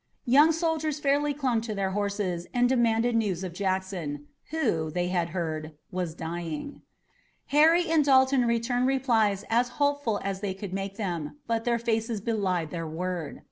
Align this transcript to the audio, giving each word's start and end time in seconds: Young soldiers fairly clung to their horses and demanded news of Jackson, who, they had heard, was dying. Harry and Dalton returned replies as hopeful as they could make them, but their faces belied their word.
Young 0.25 0.51
soldiers 0.51 0.97
fairly 0.99 1.31
clung 1.31 1.61
to 1.61 1.75
their 1.75 1.91
horses 1.91 2.47
and 2.55 2.67
demanded 2.67 3.15
news 3.15 3.43
of 3.43 3.53
Jackson, 3.53 4.25
who, 4.49 4.89
they 4.89 5.09
had 5.09 5.29
heard, 5.29 5.73
was 5.91 6.15
dying. 6.15 6.81
Harry 7.53 7.87
and 7.87 8.03
Dalton 8.03 8.47
returned 8.47 8.87
replies 8.87 9.45
as 9.47 9.69
hopeful 9.77 10.19
as 10.23 10.39
they 10.39 10.55
could 10.55 10.73
make 10.73 10.97
them, 10.97 11.37
but 11.45 11.65
their 11.65 11.77
faces 11.77 12.19
belied 12.19 12.71
their 12.71 12.87
word. 12.87 13.39